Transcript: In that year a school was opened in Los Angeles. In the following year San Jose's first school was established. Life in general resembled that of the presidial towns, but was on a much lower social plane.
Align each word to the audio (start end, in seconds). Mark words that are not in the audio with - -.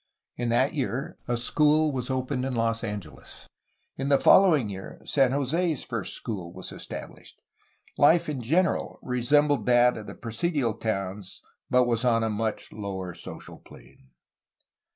In 0.35 0.49
that 0.49 0.73
year 0.73 1.19
a 1.27 1.37
school 1.37 1.91
was 1.91 2.09
opened 2.09 2.43
in 2.43 2.55
Los 2.55 2.83
Angeles. 2.83 3.47
In 3.97 4.09
the 4.09 4.17
following 4.17 4.67
year 4.67 4.99
San 5.05 5.31
Jose's 5.31 5.83
first 5.83 6.15
school 6.15 6.51
was 6.51 6.71
established. 6.71 7.39
Life 7.99 8.27
in 8.27 8.41
general 8.41 8.97
resembled 9.03 9.67
that 9.67 9.97
of 9.97 10.07
the 10.07 10.15
presidial 10.15 10.73
towns, 10.73 11.43
but 11.69 11.85
was 11.85 12.03
on 12.03 12.23
a 12.23 12.31
much 12.31 12.71
lower 12.71 13.13
social 13.13 13.59
plane. 13.59 14.09